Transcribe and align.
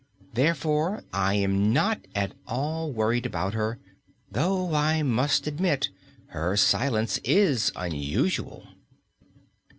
Therefore 0.33 1.03
I 1.13 1.35
am 1.35 1.71
not 1.71 2.01
at 2.15 2.31
all 2.47 2.91
worried 2.91 3.27
about 3.27 3.53
her, 3.53 3.77
though 4.31 4.73
I 4.73 5.03
must 5.03 5.45
admit 5.45 5.89
her 6.29 6.57
silence 6.57 7.19
is 7.19 7.71
unusual." 7.75 8.65